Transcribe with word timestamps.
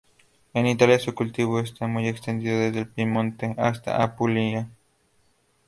En 0.55 0.65
Italia, 0.65 0.97
su 0.97 1.13
cultivo 1.13 1.59
está 1.59 1.85
muy 1.85 2.07
extendido 2.07 2.57
desde 2.57 2.79
el 2.79 2.87
Piamonte 2.87 3.53
hasta 3.59 4.01
Apulia. 4.01 4.67